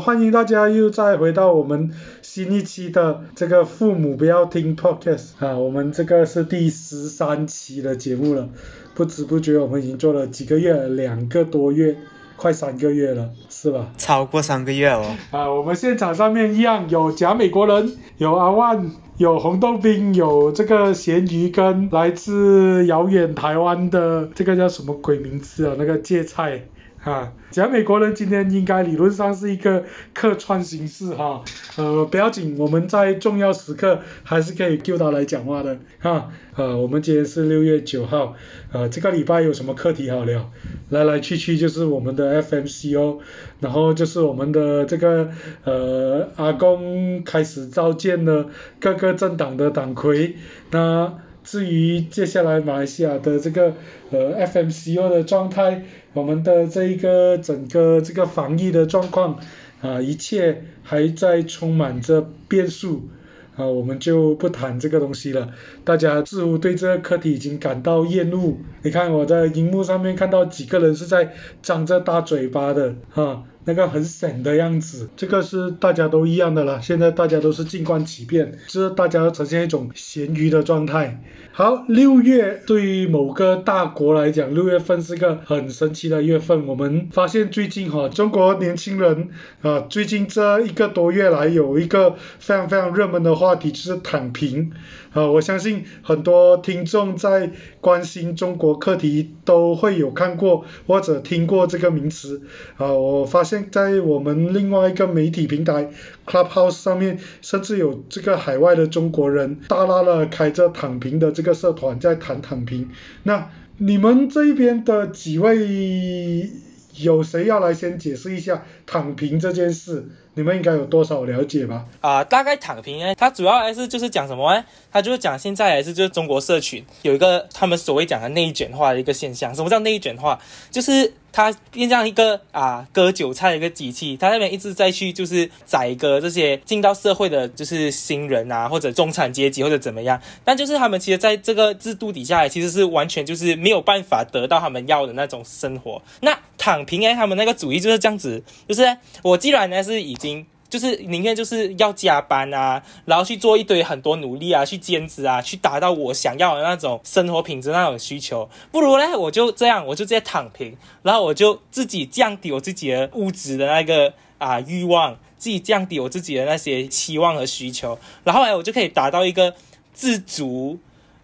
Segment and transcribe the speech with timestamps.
[0.00, 1.90] 欢迎大家又再回到我们
[2.22, 8.48] 新一期的这个父母不要听 podcast 啊，我们这个是第十三期的节目了，
[8.94, 11.96] 不知不觉我们已经做了几个月，两个多月，
[12.36, 13.92] 快三个月了，是吧？
[13.98, 15.04] 超过三个月哦。
[15.30, 25.74] 啊，我们现场上面一样有假美国人，有阿万，有红豆冰，有这个咸鱼跟来自遥远台湾的这个叫什么鬼名字啊？
[25.78, 26.62] 那个芥菜。
[27.02, 31.42] 啊，假美国人今天应该理论上是一个客串形式哈，
[31.76, 38.34] 呃不要紧，我们在重要时刻还是可以 Q 他来讲话的哈，呃我们今天是六月九号，
[38.70, 40.50] 呃这个礼拜有什么课题好聊？
[40.90, 43.20] 来来去去就是我们的 FMCO，
[43.60, 45.30] 然后就是我们的这个
[45.64, 50.36] 呃阿公开始召见了各个政党的党魁，
[50.70, 51.14] 那。
[51.42, 53.74] 至于接下来马来西亚的这个
[54.10, 59.40] 呃 FMCO 的状态，我们的这一个整个这个防疫的状况
[59.80, 63.08] 啊，一切还在充满着变数
[63.56, 65.54] 啊，我们就不谈这个东西了。
[65.90, 68.58] 大家似乎对这个课题已经感到厌恶。
[68.82, 73.42] 你看我在荧幕上面看到几个人是在张着大嘴巴的哈。
[73.64, 76.80] 那个很省的样子，这个是大家都一样的了。
[76.80, 81.22] 现在大家都是静观其变，就是大家呈现一种咸鱼的状态。
[81.52, 86.66] 好，六月对于某个大国来讲，六月份是个很神奇的月份。
[86.66, 89.28] 我们发现最近哈，中国年轻人
[89.60, 94.72] 啊，最近这一个多月来有一个非常非常热门的话题，就是躺平。
[95.12, 102.42] 啊，我相信很多听众在关心中国课题都会有看过或者听过这个名词。
[102.76, 105.90] 啊，我发现在我们另外一个媒体平台
[106.26, 112.90] Clubhouse 上面，甚至有这个海外的中国人大拉了开着躺平的这个社团在谈躺平。
[113.24, 116.50] 那你们这边的几位，
[116.96, 120.04] 有谁要来先解释一下躺平这件事？
[120.40, 121.84] 你们应该有多少了解吧？
[122.00, 124.64] 啊，大概躺平呢，它主要还是就是讲什么呢？
[124.90, 129.54] 它就是讲现在还是就是中国社群有一个他们所谓讲的内卷化的一个现象。
[129.54, 130.40] 什么叫内卷化？
[130.70, 140.18] 就是它变成一个啊割韭菜的一个机器，它那边一直在去就是宰割这些进到社会的就是新人啊，或者中产阶级或者怎么样。
[140.42, 146.00] 但就是他们其实在这个制度底下，其实是完全就是没有办法得到他们要的那种生活。
[146.22, 169.54] 那躺平哎，他们那个主义就是这样子，就是我既然呢是已经就是宁愿就是要加班啊，然后去做一堆很多努力啊，去兼职啊，去达到我想要的那种生活品质那种需求，不如呢我就这样，我就直接躺平，然后我就自己降低我自己的物质的那个啊欲望，自己降低我自己的那些期望和需求，然后呢我就可以达到一个
[169.94, 170.78] 自足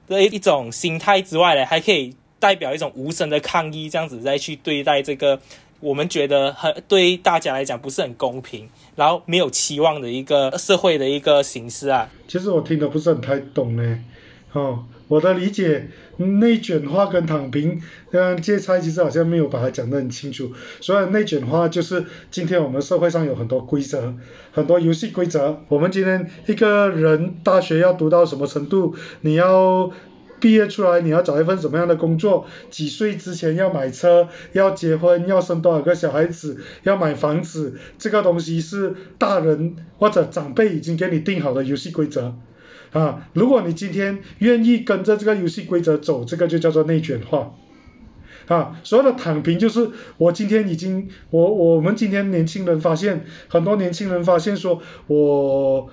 [0.09, 5.41] 的一种心态之外呢，还可以代表一种无声的抗议，这样子再去对待这个。
[5.79, 8.67] 我们觉得很对大家来讲不是很公平，
[8.97, 12.09] 然后没有期望的一个社会的一个形式啊。
[12.27, 13.99] 其实我听得不是很太懂呢，
[14.53, 20.51] 哦，我的理解内卷化跟躺平，嗯，芥菜其实好像没有把它讲得很清楚。
[20.81, 24.15] 所以内卷化就是今天我们社会上有很多规则，
[24.53, 25.61] 很多游戏规则。
[25.69, 29.93] 我们今天一个人大学要读到什么程度，你要。
[30.39, 32.47] 毕业出来你要找一份什么样的工作？
[32.71, 34.29] 几岁之前要买车？
[34.53, 35.27] 要结婚？
[35.27, 36.61] 要生多少个小孩子？
[36.83, 37.79] 要买房子？
[37.99, 42.35] 这个东西是大人或者长辈已经给你定好的游戏规则
[42.93, 43.29] 啊！
[43.33, 47.55] 如果你今天愿意跟着这个游戏规则走，这个就叫做内卷化
[48.47, 48.79] 啊！
[48.85, 55.89] 所有的躺平就是我今天已经我我们今天年轻人发现很多年轻人发现说我。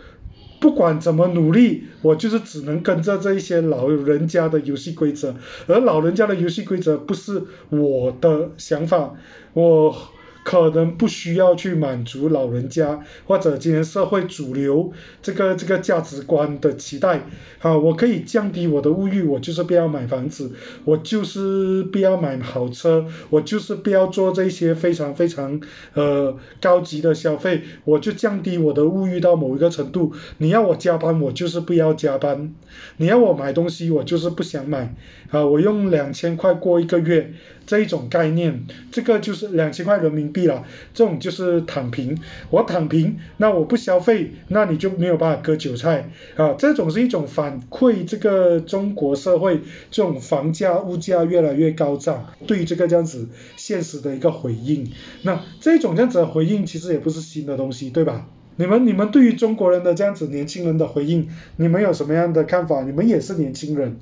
[0.64, 5.36] 不管怎么努力，我就是只能跟着这一些老人家的游戏规则，
[5.68, 9.16] 而老人家的游戏规则不是我的想法，
[9.52, 9.94] 我。
[10.44, 17.22] 可能不需要去满足老人家或者今天社会主流这个这个价值观的期待，
[17.60, 20.52] 啊，我可以降低我的物欲，我就是不要买房子，
[20.86, 25.62] 我就是不要买好车，我就是不要做这些非常非常
[25.94, 30.14] 呃高级的消费，我就降低我的物欲到某一个程度。
[30.38, 32.50] 你要我加班，我就是不要加班；
[32.98, 34.96] 你要我买东西，我就是不想买。
[35.32, 37.34] 啊，我用两千块过一个月。
[37.66, 42.18] 这一种概念，这个就是两千块人民币了，这种就是躺平。
[42.50, 46.54] 我躺平，那我不消费，那你就没有办法割韭菜啊。
[46.58, 49.62] 这种是一种反馈这个中国社会
[49.92, 54.92] 这种房价物价越来越高涨，对于这个这样子现实的一个回应。
[55.22, 58.28] 那这种这样子的回应其实也不是新的东西，对吧？
[58.56, 62.82] 你们你们对于中国人的这样子年轻人的回应，你们有什么样的看法？
[62.84, 63.98] 你们也是年轻人。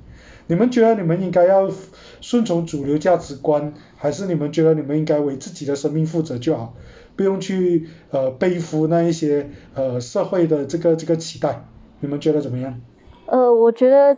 [0.47, 1.71] 你们觉得你们应该要
[2.19, 6.75] 顺从主流价值观，还是你们觉得你们应该为自己的生命负责就好？
[7.15, 11.65] 不用去呃背负那一些呃社会的这个这个期待，
[11.99, 12.81] 你们觉得怎么样？
[13.27, 14.17] 呃，我觉得。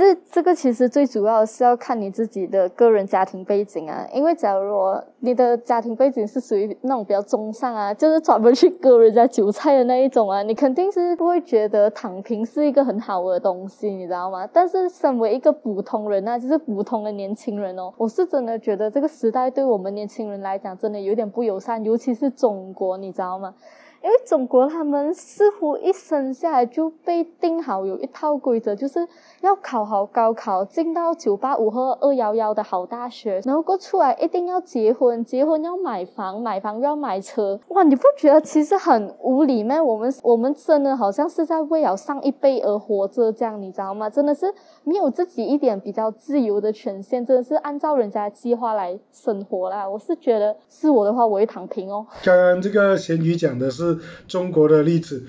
[0.00, 4.74] 这这个其实最主要是要看你自己的个人家庭背景啊，因为假如
[5.18, 14.48] 你的家庭背景是属于那种比较中上啊，就是专门去割人家韭菜的那一种啊，你肯定是不会觉得躺平是一个很好的东西，你知道吗？
[14.50, 23.54] 但是身为一个普通人啊，就是普通的年轻人哦，我是真的觉得这个时代对我们年轻人来讲真的有点不友善，尤其是中国，你知道吗？
[24.02, 29.06] 因为中国他们似乎一生下来就被定好有一套规则，就是
[29.42, 37.60] 要考好高考，进到九八五和二幺幺的好大学，然后过出来一定要结婚，结婚要买房，买房要买车。
[37.68, 39.82] 哇，你不觉得其实很无理吗？
[39.82, 44.08] 我们我们真的好像是在为了上一辈而活着，这样你知道吗？
[44.08, 44.46] 真的是
[44.82, 49.86] 没有自己一点比较自由的权限，真的是按照人家计划来生活啦。
[49.86, 52.06] 我是觉得是我的话，我会躺平哦。
[52.24, 53.89] 刚刚这个咸鱼讲的是。
[54.28, 55.24] 中国的例子，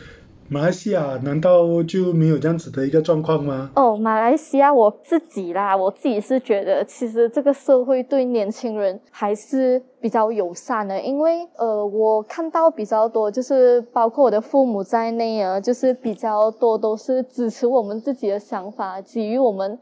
[0.49, 3.71] 马来西亚难道就没有这样子的一个状况吗？
[3.75, 19.79] 哦，马来西亚我自己啦，我自己是觉得，其实这个社会对年轻人还是比较友善的，因为呃，我看到比较多，就是包括我的父母在内啊，就是比较多都是支持我们自己的想法，给予我们。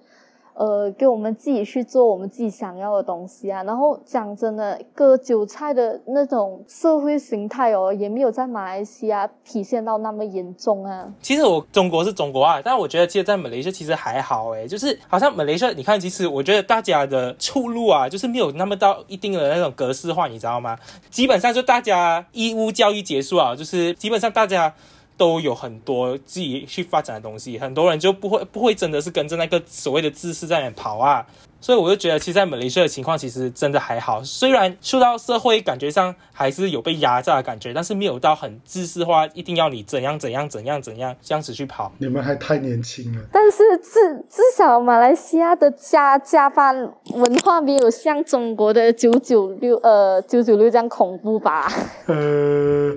[0.60, 3.64] 呃，给我们自己去做我们自己想要的东西啊。
[3.64, 11.08] 然后讲真的，割韭菜的那种社会形态哦，也没有在马来西亚体现到那么严重啊。
[11.22, 20.78] 其实我中国是中国啊，但我觉得其实在马来西亚其实还好诶，就是好像马来西亚，你看，其实我觉得大家的出路啊，就是没有那么到一定的那种格式化，你知道吗？
[21.10, 24.74] 基本上就大家义务教育结束啊，就是基本上大家。
[25.20, 31.26] 都有很多自己去发展的东西，很多人就不会不会真的是跟着那个所谓的知识在那跑啊，
[31.60, 41.92] 所以我就觉得，其实在马来西亚的情况其实真的还好，虽然受到社会感觉上还是有被压榨的感觉，但是没有到很知识化，一定要你怎样怎样怎样怎样这样子去跑。
[41.98, 43.22] 你们还太年轻了。
[43.34, 51.70] 但是至至少马来西亚的加加班文化没有像中国的九九六呃九九六这样恐怖吧？
[52.06, 52.96] 呃。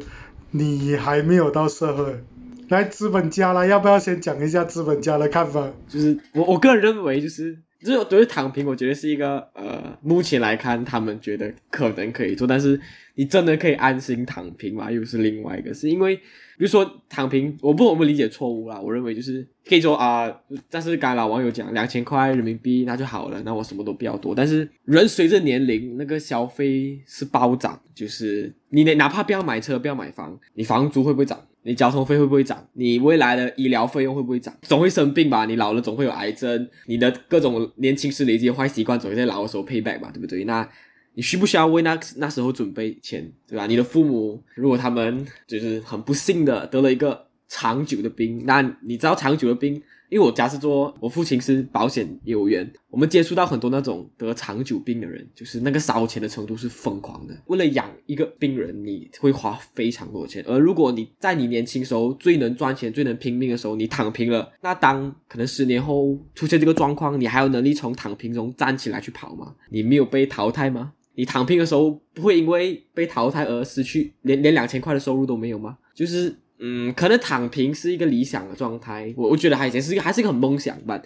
[0.52, 2.20] 你还没有到社会，
[2.68, 5.68] 来资本家了，要不要先讲一下资本家的看法？
[5.88, 12.80] 就是我我个人认为，就是就是对于躺平，我觉得是一个呃，目前来看他们觉得可能可以做，但是
[13.16, 14.90] 你真的可以安心躺平吗？
[14.90, 16.20] 又是另外一个，是因为。
[16.62, 18.80] 比如说躺平，我不我们理解错误啦。
[18.80, 20.32] 我认为就是可以说啊，
[20.70, 24.32] 但是刚才老网友讲两千块人民币那就好了，那我什么都不要多。
[24.32, 31.36] 但是人随着年龄，那个消费是暴涨，就是你哪怕不要买车，不要买房，你房租会不会涨？
[31.64, 32.64] 你交通费会不会涨？
[32.74, 34.56] 你未来的医疗费用会不会涨？
[34.62, 35.44] 总会生病吧？
[35.46, 40.44] 你老了总会有癌症，你的各种年轻时累积的坏习惯总会在老的时候 pay back 吧，对不对？
[40.44, 40.68] 那。
[41.14, 43.66] 你需不需要为那那时候准备钱，对吧？
[43.66, 49.74] 你的父母如果他们就是很不幸的得了一个长久的病，那你知道长久的病，
[50.08, 57.36] 因为我家是做，我父亲是保险业务员，我们接触到很多那种得长久病的人，就是那个烧钱的程度是疯狂的。
[57.46, 60.42] 为了养一个病人，你会花非常多钱。
[60.46, 69.54] 而如果你在你年轻时候最能赚钱、最能拼命的时候，你躺平了，那当可能十年后出现这个状况，你还有能力从躺平中站起来去跑吗？
[69.68, 70.94] 你没有被淘汰吗？
[71.14, 75.76] 你躺平的时候不会因为被淘汰而失去连连两千块的收入都没有吗？
[75.94, 81.02] 就是嗯，可能躺平是一个理想的状态，我我觉得还是一个还是一个很梦想吧。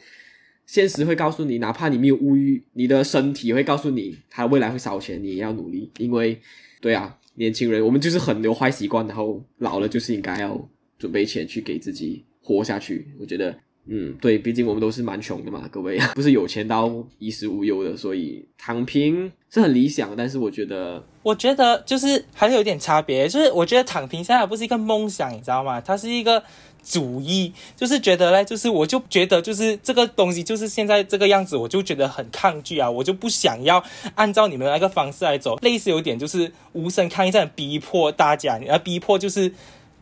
[0.67, 5.91] 现实会告诉你，哪怕你没有物欲，你的身体会告诉你，它未来会烧钱，你也要努力。
[5.99, 6.41] 因为
[6.81, 13.09] 对啊，年轻人我们就是很留坏习惯，然后老了就是应该要准备钱去给自己活下去。
[13.19, 13.57] 我觉得。
[13.89, 20.15] 嗯，对，毕竟我们都是蛮穷的嘛，各位 不是有钱到衣食无忧的，所以躺平是很理想。
[20.17, 25.81] 但是我觉得，我觉得就是还是有点差别，就是我觉得躺平现在不是一个梦想，你知道吗？
[25.81, 26.43] 它是一个
[26.83, 33.83] 主义，就是觉得嘞，就是我就觉得就是这个东西就是现在这个样子，我就觉得很抗拒啊，我就不想要
[34.17, 39.53] 按照你们那个方式来走，类似有点就是无声抗议在逼迫大家，你要逼迫就是。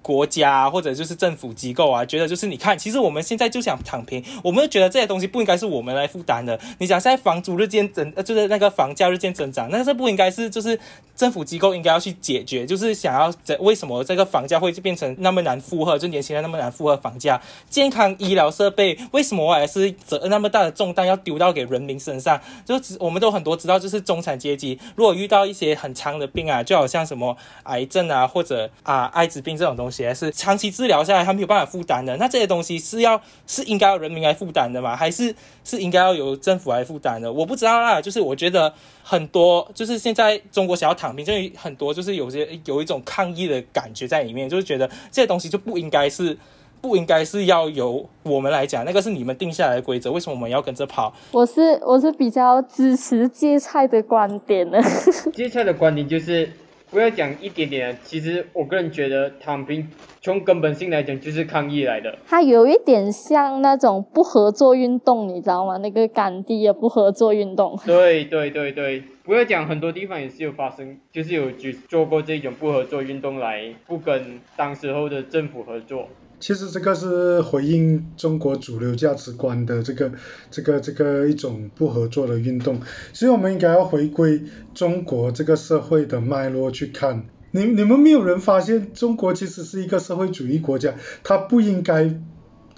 [0.04, 6.60] 国家或者就是政府机构啊，觉得就是你看，其实我们现在就想躺平，我们就觉得这些东西不应该是我们来负担的。
[6.78, 10.78] 你想现在房租日渐增，就是那个房价日渐增长，那这不应该是就是
[11.16, 17.40] 政府机构应该要去解决，就是想要这为什么这个房价会变成那么难负荷，就年轻人那么难负荷房价？
[17.68, 22.40] 健康医疗设备为什么还是责那么大的重担要丢到给人民身上？
[22.64, 30.04] 就只我们都很多知道，就是中产阶级如果遇到一些很长的病啊，就好像什么癌症啊，或者啊艾滋病这种东西。
[30.04, 32.16] 还是长期治疗下来，他没有办法负担的。
[32.16, 34.94] 那这些东西是要是应该要人民来负担的吗？
[34.96, 37.32] 还是是应该要由政府来负担的？
[37.32, 38.00] 我不知道啦。
[38.02, 41.14] 就是我觉得很多，就是现在中国想要躺。
[41.14, 46.36] 躺平，就很多就是有些有一种抗议的感觉在里面，就是觉得这些东西就不应该是。
[46.80, 51.10] 不应该是要由我们来讲，那个是你们定下来的规则，为什么我们要跟着跑？
[51.32, 54.78] 我是我是比较支持芥菜的观点的。
[55.32, 56.52] 芥菜的观点就是
[56.94, 62.16] 不要讲一点点，其实我个人觉得躺平从根本性来讲就是抗议来的。
[62.24, 65.76] 它有一点像那种不合作运动，你知道吗？
[65.78, 67.76] 那个甘地的不合作运动。
[67.84, 76.06] 对对对对，不要讲很多地方也是有发生，就是有举做过这种不合作运动来不跟当时候的政府合作。
[76.44, 80.12] 其实这个是回应中国主流价值观的这个
[80.50, 82.82] 这个这个一种不合作的运动，
[83.14, 84.42] 所以我们应该要回归
[84.74, 87.24] 中国这个社会的脉络去看。
[87.52, 92.20] 你你们没有人发现中国其实是一个社会主义国家，它不应该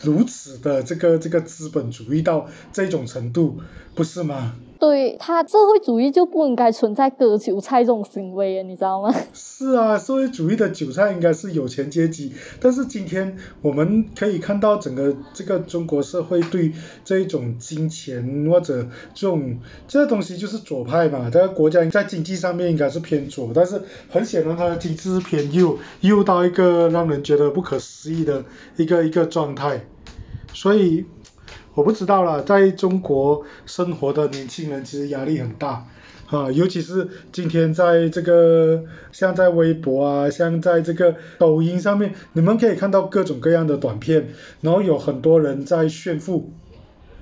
[0.00, 3.58] 如此的这个这个资本主义到这种程度，
[3.96, 4.54] 不是吗？
[4.78, 9.14] 对他社会主义就不应该存在割韭菜这种行为，你知道吗？
[9.32, 16.72] 是啊，社会主义的韭菜应该是有钱阶级，但是今天我们可以看到整个这个中国社会对
[17.04, 23.80] 这一种金钱或者这种这个东西就是左派嘛，这个国家在经济上面应该是偏左，但是
[24.10, 28.44] 很显然它的经济是偏右，右到一个让人觉得不可思议的
[28.76, 29.86] 一个一个状态，
[30.52, 31.06] 所以。
[31.76, 35.86] 我不知道了，在中国生活的年轻人其实压力很大，
[36.26, 44.28] 啊，尤其是今天在这个像在微博啊，像在这个抖音上面，你们可以看到各种各样的短片，
[44.62, 46.50] 然后有很多人在炫富，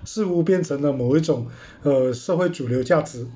[0.05, 1.49] 似乎变成了某一种
[1.83, 3.27] 呃社会主流价值，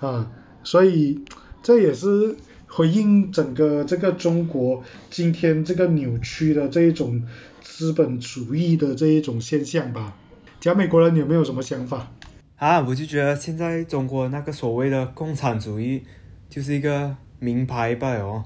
[0.00, 0.30] 啊，
[0.64, 1.22] 所以
[1.62, 7.22] 这也是回应整个这个中国今天这个扭曲的这一种
[7.62, 10.14] 资本主义的这一种现象吧。
[10.62, 12.06] 讲美国人有没有什么想法？
[12.54, 16.04] 啊，我就觉得现在中国那个所谓的共产主义
[16.48, 18.44] 就是一个名牌罢了哦，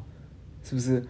[0.65, 1.05] 是不是？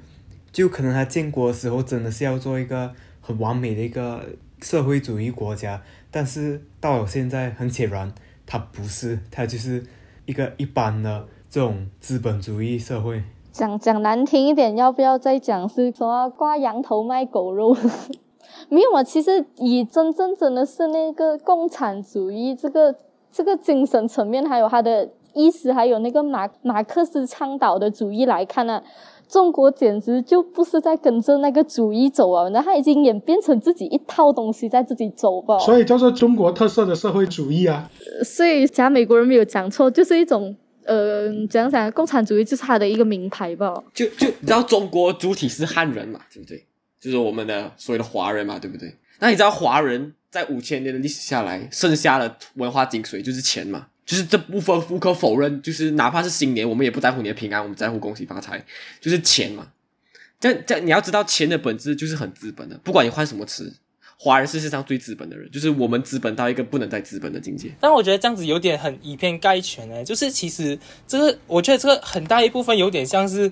[0.51, 4.21] 就可能他建国的时候真的是要做一个很完美的一个
[4.61, 8.13] 社会主义国家，但是到了现在，很显然
[8.45, 9.87] 他不是，他就是
[10.25, 13.23] 一个一般的这种资本主义社会。
[13.53, 17.77] 讲讲难听一点，要不要再讲是什么挂羊头卖狗肉？
[18.69, 22.95] 没有啊，其实以真正真的是那个共产主义这个
[23.33, 28.83] 这个精神层面，还有他的意思，还有那个马马克思倡导的主义来看呢，
[29.29, 35.59] 中国简直就不是在跟着那个主义走啊，那他已经演变成自己一套东西在自己走吧。
[35.59, 37.91] 所以叫做中国特色的社会主义啊。
[38.25, 43.75] 所以假美国人没有讲错，就是一种呃，讲讲共产主义就是他的一个名牌吧。
[43.93, 46.65] 就就你知道中国主体是汉人嘛，对不对？
[47.07, 48.93] 就是我们的所谓的华人嘛，对不对？
[49.21, 53.87] 那你知道华人在五千年的历史下来，剩下的文化精髓就是钱嘛？
[54.05, 58.65] 就是这部分无可否认，就是哪怕是新年，我们也不在乎你的平安，我们在乎恭喜发财，
[59.01, 59.69] 就是钱嘛。
[60.41, 63.73] 这这你要知道，钱的本质就是很资本的，不管你换什么词，
[64.19, 67.71] 华人是世界上最资本的人，就是我们资本到一个不能再资本的境界。
[67.81, 73.49] 但我觉得这样子有点很以偏概全哎，就是其实这个，我觉得这个很大一部分有点像是。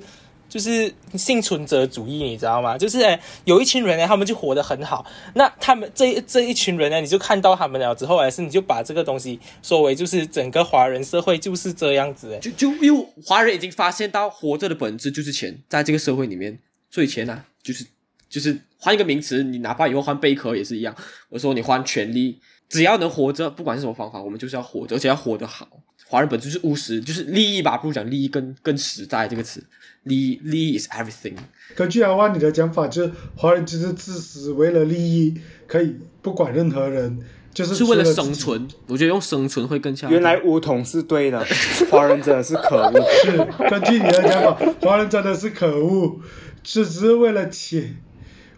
[0.49, 2.79] 就是幸存者主义，你知道吗？
[2.79, 5.05] 就是诶，有一群人呢，他们就活得很好。
[5.35, 12.39] 那他们这这一群人呢，你就看到他们了之后，还是你就把这个东西说为就是整个华人社会就是这样子。
[12.41, 16.59] 就就因为华人已经发现到活着的本质就是钱，在这个社会里面，
[16.91, 17.85] 所以钱呢，就是
[18.29, 20.95] 就是换一个名词，你哪怕以后换贝壳也是一样。
[21.31, 25.69] 我说你换权利，只要能活着，不管是什么方法，我们就是要活着，而且要活得好。
[26.07, 29.63] 华人本质是务实，就是利益吧，不如讲利益更更实在这个词。
[30.05, 31.35] 利利益 is everything。
[31.75, 37.19] 根据阿万你的讲法，就是华人就是自私，为了利益可以不管任何人，
[37.55, 38.69] 就是是为了生存。
[38.87, 40.11] 我觉得用生存会更像。
[40.11, 41.43] 原来梧桐是对的，
[41.91, 42.93] 华人真的是可恶。
[43.25, 46.21] 是根据你的讲法，华人真的是可恶，
[46.63, 47.97] 只是为了钱，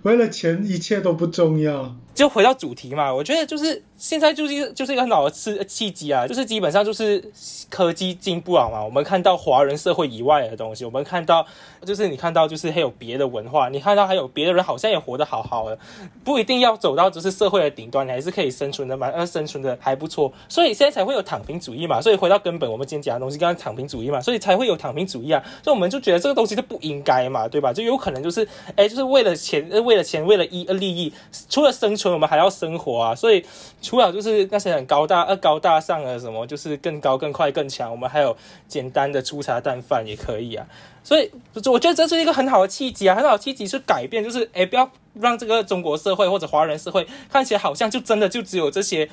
[0.03, 1.97] 为了钱一切都不重要。
[2.17, 7.23] 就回到主题嘛，我觉得就是现在就是就是一个很好的契契机啊，就是基本上就是
[7.69, 8.83] 科技进步了嘛。
[8.83, 11.47] 我们看到华人社会以外的东西，我们看到
[11.85, 15.79] 就是你看到就是还有别的文化，你看到还有别的人好像也活得好好的，
[16.25, 20.33] 不一定要走到就是社会的顶端，你还是可以生存的蛮呃生存的还不错。
[20.49, 22.01] 所以现在才会有躺平主义嘛。
[22.01, 25.43] 所以回到根本，我们今天讲的东西，刚刚躺平主义嘛，所以才会有躺平主义啊。
[25.63, 27.75] 所以我们就觉得这个东西就不应该嘛，对吧？
[27.75, 31.13] 就有可能就是哎，就是为了钱，为了钱，为了一利益，
[31.51, 32.06] 除了生存。
[32.13, 33.45] 我们还要生活啊，所以
[33.81, 38.37] 除了就是那些很高大、呃高大上的什么，就是更高、更快、更强，我们还有
[38.69, 40.67] 简单的粗茶淡饭也可以啊。
[41.05, 41.31] 所以
[41.67, 49.09] 我觉得这是一个很好的契机啊，很好的契机去改变，就是哎，不要让这个中国社会或者华人社会看起来好像就真的就只有这些，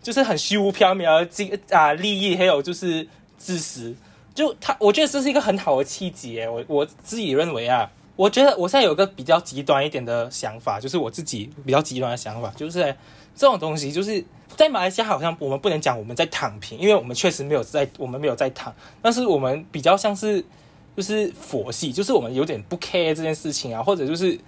[0.00, 3.08] 就是很虚无缥缈的啊利益，还有就是
[3.38, 3.94] 知识。
[4.34, 7.90] 就他，我觉得这是一个很好的契机诶，我我自己认为啊，
[8.22, 12.94] 我觉得我现在有个比较极端一点的想法，就是我自己比较极端的想法，就是
[13.34, 14.24] 这种东西就是
[14.56, 20.44] 在马来西亚好像我们不能讲我们在躺平，因为我们确实没有在我们没有在躺，但是我们比较像是
[20.96, 24.38] 就是佛系，就是我们有点不 care 这件事情啊，或者就是。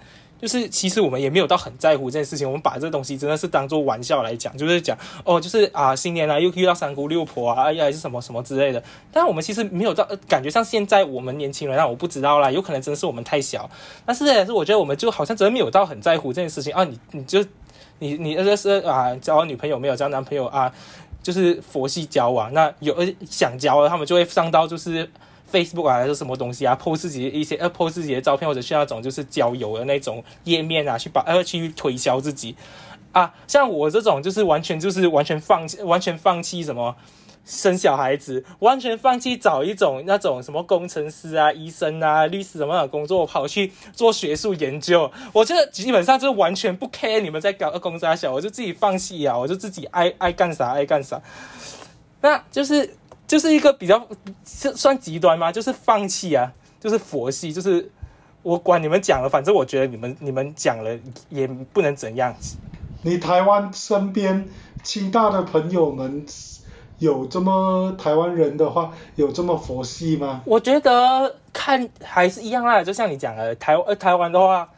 [0.41, 8.83] 就是其实我们也没有到很在乎这件事情，我们把这东西真的是当做玩笑来讲，就是讲哦，就是啊，新年啊又遇到三姑六婆啊，哎呀还是什么什么之类的。
[9.11, 13.69] 但我们其实没有到感觉像现在我们年轻人，啊，我不知道啦，有可能真的是我们太小。
[14.05, 17.43] 但是是我觉得我们就好像真的没有到很在乎这件事情啊，你你就
[17.99, 20.71] 你你那个是啊交女朋友没有交男朋友啊，
[21.23, 22.95] 就是佛系交往，那有
[23.29, 25.09] 想交了他们就会上到就是。
[25.55, 32.53] Facebook 啊，还是什么东西啊？po 自己的一些呃，po 自己的照片，或者是那种就是交友的那种页面啊，去把呃去推销自己
[33.13, 33.33] 啊。
[33.47, 36.93] 像我这种就是完全就是完全放弃，完全放弃什么
[37.45, 45.09] 生小孩子，完全放弃找一种那种什么工程师啊、医生啊、律师什么的工作，跑去做学术研究。
[45.31, 51.21] 我觉得基本上就完全不 care 你们在搞工啥小，我就自己放弃啊，我就自己爱爱干啥爱干啥。
[52.19, 52.97] 那就是。
[53.27, 54.07] 就是一个比较
[54.43, 55.51] 算极端吗？
[55.51, 57.91] 就是放弃啊，就是佛系，就是
[58.43, 60.97] 我管你们讲了，反正我觉得你们你们讲了
[61.29, 62.35] 也不能怎样。
[63.01, 64.47] 你台湾身边
[64.83, 66.25] 清大的朋友们
[66.99, 70.41] 有这么台湾人的话，有这么佛系吗？
[70.45, 74.69] 我觉得看还是一样啊，就像你讲的，台呃台湾的话。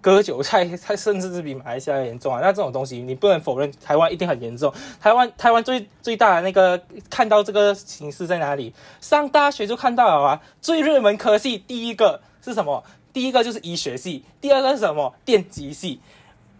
[0.00, 2.40] 割韭菜，它甚至是比马来西亚严重啊！
[2.40, 4.72] 那这种东西，你不能否认，台湾一定很严重。
[5.00, 8.72] 台湾，台湾最最大的那个看到这个形势在哪里？
[9.00, 10.40] 上大学就看到了啊！
[10.60, 12.82] 最热门科系，第一个是什么？
[13.12, 15.14] 第一个就是医学系，第二个是什么？
[15.24, 16.00] 电机系。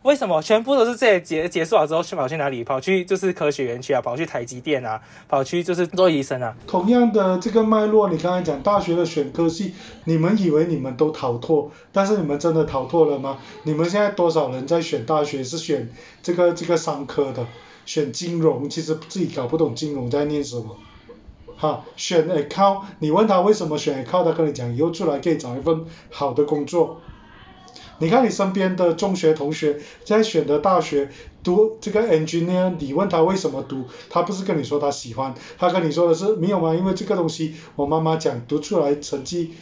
[0.02, 2.64] 为什么全部都是这结结束了之后去跑去哪里？
[2.64, 6.56] 跑去就是科学园区啊，跑去台积电啊，跑去就是做医生啊。
[6.66, 13.38] 同样的这个脉络，你刚才讲大学的选科系，你们以为你们都逃脱，但是你们真的逃脱了吗？
[13.64, 15.90] 你们现在多少人在选大学是选
[16.22, 17.46] 这个这个商科的，
[17.84, 20.78] 选金融，其实自己搞不懂金融在念什么。
[21.58, 27.02] 哈，选 A 靠，你问他为什么选 A 靠，他跟你讲以后出来可以找一份好的工作。
[28.00, 31.10] 你看你身边的中学同学在选择大学
[31.44, 36.74] 读这个 engineer，你问他为什么读，他不是跟你说他喜欢，他跟你说的是没有吗？
[36.74, 39.52] 因为这个东西我妈妈讲读出来成绩，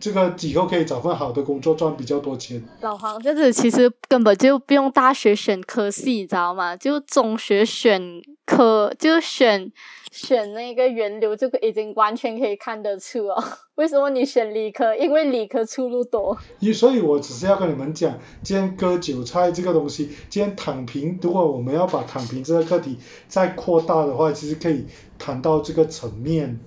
[0.00, 2.62] 这个以后可以找份好的工作赚比较多钱。
[2.80, 6.76] 老黄这是其实根本就不用大学选科系，你知道吗？
[6.76, 9.72] 就中学选科就选。
[10.10, 13.44] 选那个源流就已经完全可以看得出哦。
[13.76, 14.96] 为什么你选理科？
[14.96, 16.36] 因为理科出路多。
[16.74, 22.96] 所以，我只是要跟你们讲，今天割韭菜这个东西，今天躺平，如果我们要把躺平这个课题
[23.28, 24.86] 再扩大的话，其实可以
[25.18, 26.58] 谈到这个层面。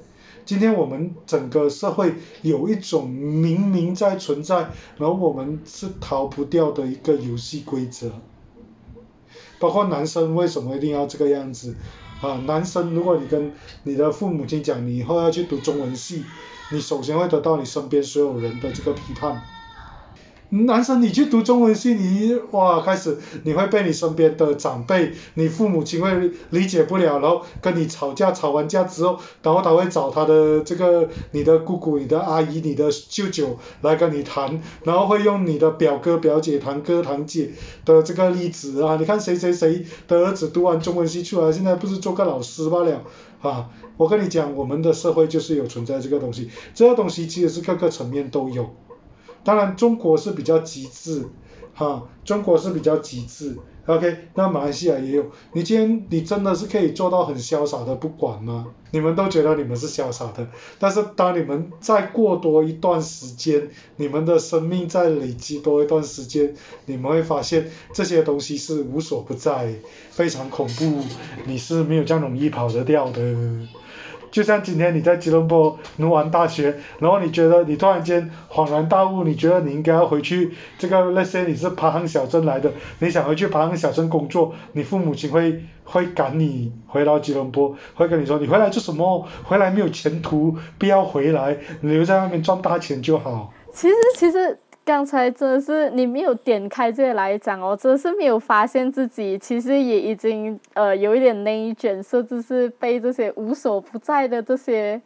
[0.52, 8.12] 今天我们整个社会有一种明明在存在，然后我们是逃不掉的一个游戏规则。
[9.62, 11.78] 包括男生为什么一定要这个样子？
[12.22, 16.26] 啊，男生，如果你跟你的父母亲讲你以后要去读中文系，
[16.74, 19.42] 你首先会得到你身边所有人的这个批判。
[20.54, 37.52] 男生，你去读中文系，你哇开始你会被你身边的长辈，你父母亲会理解不了，然后跟你吵架，吵完架之后，然后他会找他的这个你的姑姑、你的阿姨、你的舅舅来跟你谈，然后会用你的表哥、表姐、堂哥、堂姐
[37.86, 43.04] 的这个例子啊，你看谁谁谁的儿子读完中文系出来，现在不是做个老师罢了
[43.42, 43.70] 啊？
[43.96, 48.76] 我跟你讲，我们的社会就是有存在这个东西，这个东西其实是各个层面都有。
[49.44, 51.26] 当然，中国是比较极致，
[51.74, 55.26] 哈，中国是比较极致，OK，那马来西亚也有。
[55.54, 58.68] 你今天你真的是可以做到很潇洒的不管吗？
[58.92, 66.54] 你们都觉得你们是潇洒的，但是当你们再过多一段时间，你们的生命再累积多一段时间，
[66.86, 69.74] 你们会发现这些东西是无所不在，
[70.12, 71.02] 非常恐怖，
[71.46, 73.22] 你是没有这样容易跑得掉的。
[74.32, 89.28] 就像今天你在吉隆坡读完大学，然后你觉得你突然间恍然大悟，你觉得你应该要回去这个那些你是爬行小镇来的，你想回去爬行小镇工作，你父母亲会会赶你回到吉隆坡，会跟你说你回来做什么？
[89.44, 93.54] 回来没有前途，不要回来，留在外面赚大钱就好。
[93.74, 94.58] 其实其实。
[94.92, 105.02] 刚才真的是你没有点开这个来讲哦，真的是没有发现自己其实也已经呃有一点内卷，甚至是被这些无所不在的这些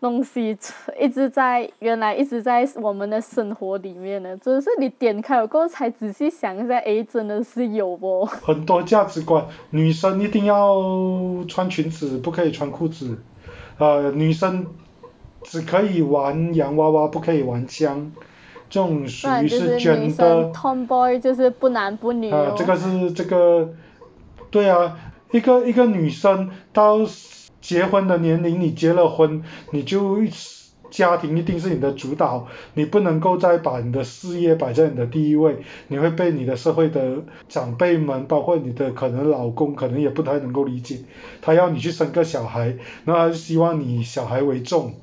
[0.00, 0.56] 东西
[0.96, 4.36] 一直在原来一直在我们的生活里面呢。
[4.36, 8.24] 真的是你点开了过后才仔细想一下， 哎，真的是有不？
[8.24, 10.80] 很多价值观，女生一定要
[11.48, 13.18] 穿裙子，不可以穿裤子，
[13.78, 14.64] 呃，女生。
[15.46, 18.10] 只可以玩洋娃娃，不可以玩枪，
[18.70, 22.50] 这种属于是卷女的 tomboy 就是不男不女哦，。
[22.50, 23.74] 啊这个是这个，
[24.50, 24.98] 对啊，
[25.30, 27.00] 一个一个女生到
[27.60, 30.18] 结婚的年龄，你结了婚，你就
[30.90, 35.56] 家庭一定是你的主导，你不能够再把你的事业摆在你的第一位，
[35.88, 41.00] 你会被你的社会的长辈们，包括你的可能老公，可能也不太能够理解，
[41.42, 44.94] 他要你去生个小孩，然后他就希望你小孩为重。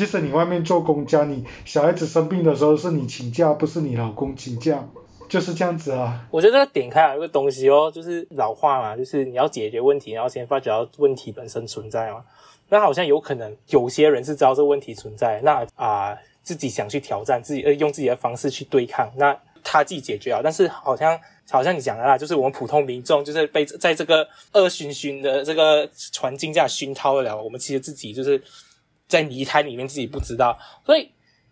[0.00, 4.82] 即使你外面做工，家里小孩子生病的时候是你请假，不是你老公请假，
[5.28, 6.26] 就是这样子啊。
[6.30, 12.24] 我觉得这个点开有一个东西哦，就是老话嘛，就是你要解决问题，然后先发觉到问题本身存在嘛。
[12.70, 25.86] 那好像有可能有些人是知道这个问题存在，那啊、自己想去挑战，自己呃用自己的方式去对抗，那他自己解决啊，但是好像好像你讲的啦，就是我们普通民众就是被在这个恶熏熏的这个
[26.18, 28.42] 环境下熏陶了，我们其实自己就是
[29.10, 31.10] 在泥潭里面自己不知道，所以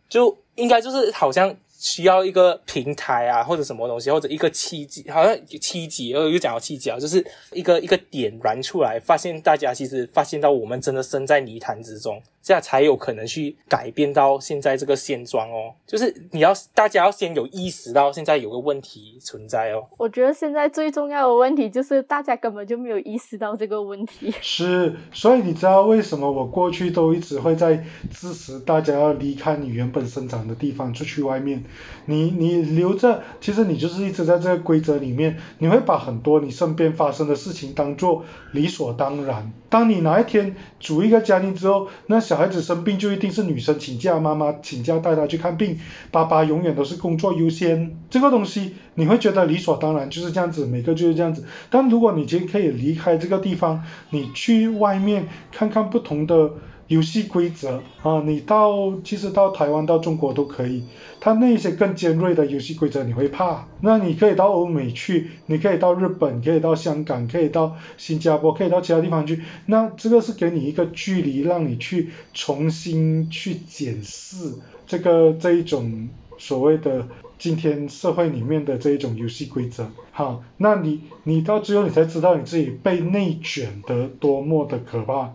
[0.08, 15.74] 就应该就是好像需要一个平台啊，或者什么东西，或者一个契机，好像契机，又，又讲到契机啊，就是一个一个点燃出来，发现大家其实发现到我们真的身在泥潭之中，这样才有可能去改变到现在这个现状哦。
[15.86, 19.84] 就是你要大家要先有意识到现在有个问题存在哦。
[19.98, 24.32] 我觉得现在最重要的问题就是大家根本就没有意识到这个问题。
[24.40, 31.62] 是，所以你知道为什么我过去都一直会在支持大家要离开你原本生长的地方，出去外面。
[32.06, 39.52] 你你留着，其实你就是一直在这个规则里面，你会把很多你身边发生的事情当做理所当然。
[39.68, 45.78] 当你哪一天组一个家庭之后，那小孩子生病就一定是女生请假，妈妈请假带他去看病，
[46.12, 47.96] 爸爸永远都是工作优先。
[48.08, 51.44] 这个东西你会觉得理所当然，就是这样子，每个就是这样子。
[51.68, 56.52] 但如果你今天可以离开这个地方，你去外面看看不同的
[56.88, 60.84] 游戏规则啊，你到其实到台湾到中国都可以，
[61.20, 74.54] 它那些更尖锐的游戏规则你会怕，那你可以到欧美去，你可以到日本，可以到香港，可以到新加坡，可以到其他地方去，那这个是给你一个距离，让你去重新去检视
[74.86, 77.06] 这个这一种所谓的
[77.38, 79.90] 今天社会里面的这一种游戏规则。
[80.10, 85.34] 好，那你你到最后你才知道你自己被内卷得多么的可怕。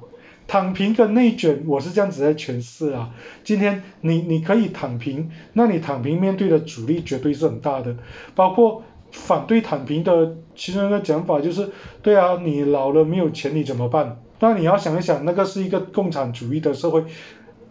[0.53, 3.09] 躺平跟内卷，我是这样子在诠释啊。
[3.43, 7.95] 今天你你可以躺平，那你躺平面对的阻力绝对是很大的，
[8.35, 11.71] 包括反对躺平的其中一个讲法就是，
[12.03, 14.19] 对啊，你老了没有钱你怎么办？
[14.39, 17.03] 那你要想一想，那个是一个共产主义的社会，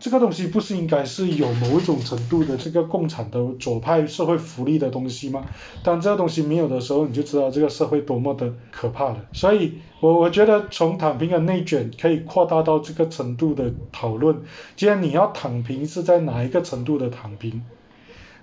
[0.02, 5.44] 这个东西不是应该是有某一种程度的这个共产的左派社会福利的东西吗？
[5.84, 9.24] 当这个东西没有的时候，你就知道这个社会多么的可怕了。
[9.32, 14.42] 所以我我觉得从躺平的内卷可以扩大到这个程度的讨论。
[14.74, 17.62] 既然你要躺平是在哪一个程度的躺平？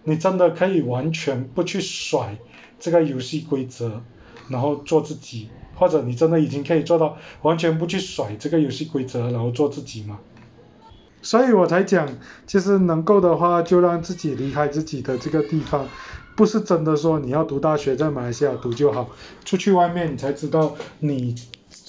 [0.06, 2.38] 你真的可以完全不去甩
[2.80, 4.02] 这个游戏规则，
[4.48, 10.22] 然后做自己，或者你真的已经可以做到完全不去甩这个游戏规则，然后做自己吗？
[11.22, 12.08] 所以我才讲，
[12.48, 15.88] 其实能够的话，就让自己离开自己的这个地方，
[16.36, 19.10] 不是真的说你要读大学在马来西亚读就好，
[19.46, 21.36] 出去外面你才知道你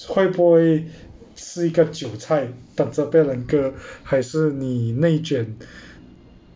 [0.07, 0.87] 会不会
[1.35, 5.55] 是一个韭菜等着被人割，还是你内卷。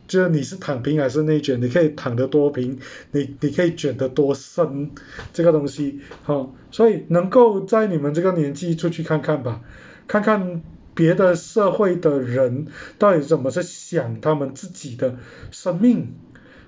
[0.07, 2.77] 就是你是躺平还是内卷，你可以躺得多平，
[3.11, 4.91] 你你可以卷得多深，
[5.33, 9.61] 这个东西，好、所以能够在你们这个年纪出去看看吧，
[10.07, 10.61] 看看
[10.95, 15.17] 别的社会的人到底怎么去想他们自己的
[15.51, 16.15] 生命。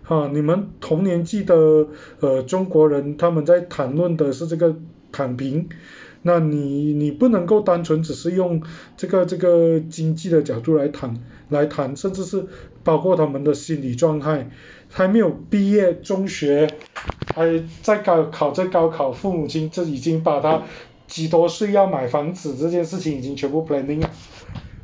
[0.03, 1.87] 哈、你们同年纪的
[2.21, 4.77] 呃中国人，他们在谈论的是这个
[5.11, 5.67] 躺平，
[6.21, 8.63] 那你你不能够单纯只是用
[8.95, 11.17] 这个这个经济的角度来谈
[11.49, 12.45] 来谈，甚至是
[12.85, 14.49] 包括他们的心理状态，
[14.89, 16.73] 还没有毕业中学，
[17.35, 20.63] 还在高考在高考，父母亲这已经把他
[21.07, 24.05] 几多岁要买房子这件事情已经全部 planning。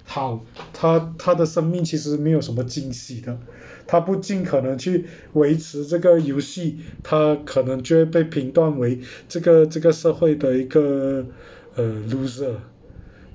[0.06, 3.40] 好，他他的生命其实没有什么惊喜的，
[3.88, 11.26] 他不尽可能去维持这个游戏，他可能就会被评断为这个这个社会的一个
[11.76, 12.56] 呃 loser，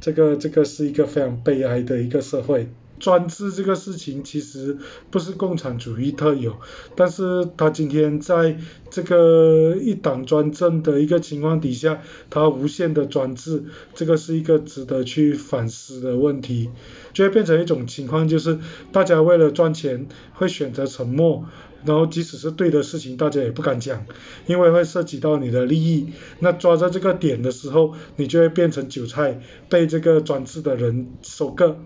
[0.01, 2.69] 这个这个是一个非常悲哀的一个社会。
[2.99, 4.77] 专制这个事情其实
[5.11, 6.57] 不是共产主义特有，
[6.97, 8.59] 但是他今天在
[8.91, 16.71] 这个一党专政的一个情况底下，他无限的专制，这个是一个值得去反思的问题，
[17.13, 18.59] 就会变成一种情况，就是
[18.93, 21.45] 大家为了赚钱会选择沉默，
[21.85, 24.07] 然后即使是对的事情，大家也不敢讲，
[24.47, 26.13] 因为会涉及到你的利益。
[26.41, 31.79] 那抓在这个点的时候，你就会变成韭菜，被这个专制的人收割。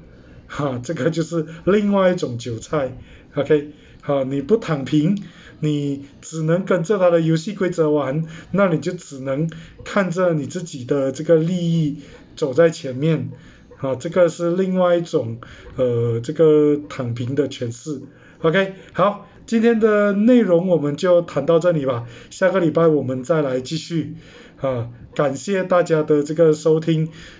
[0.54, 2.98] 哈，这个就是另外一种韭菜
[3.34, 3.70] ，OK，
[4.02, 5.22] 好，你不躺平，
[5.60, 9.48] 你只能跟着他的游戏规则玩，那你就只能
[9.82, 12.02] 看着你自己的这个利益
[12.36, 13.30] 走在前面，
[13.78, 15.38] 啊，这个是另外一种
[15.76, 18.02] 呃这个躺平的诠释
[18.42, 24.16] ，OK，好，今天的内容我们就谈到这里吧，下个礼拜我们再来继续。
[24.62, 27.08] 啊，感谢大家的这个收听，